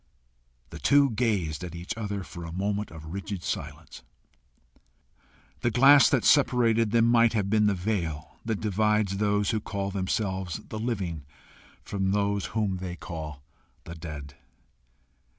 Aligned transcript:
The 0.71 0.79
two 0.79 1.11
gazed 1.11 1.63
at 1.63 1.75
each 1.75 1.95
other 1.95 2.23
for 2.23 2.43
a 2.43 2.51
moment 2.51 2.89
of 2.89 3.13
rigid 3.13 3.43
silence. 3.43 4.01
The 5.59 5.69
glass 5.69 6.09
that 6.09 6.25
separated 6.25 6.89
them 6.89 7.05
might 7.05 7.33
have 7.33 7.51
been 7.51 7.67
the 7.67 7.75
veil 7.75 8.39
that 8.43 8.59
divides 8.61 9.17
those 9.17 9.51
who 9.51 9.59
call 9.61 9.91
themselves 9.91 10.59
the 10.69 10.79
living 10.79 11.27
from 11.83 12.13
those 12.13 12.45
whom 12.57 12.77
they 12.77 12.95
call 12.95 13.43
the 13.83 13.93
dead. 13.93 14.33